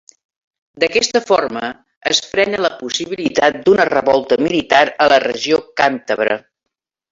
[0.83, 1.61] D'aquesta forma,
[2.13, 6.43] es frena la possibilitat d'una revolta militar a la regió càntabra.